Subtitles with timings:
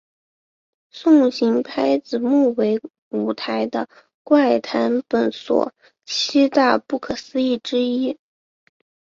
[0.89, 3.87] 送行拍子木为舞台的
[4.23, 8.17] 怪谈本所七大不可思议之一。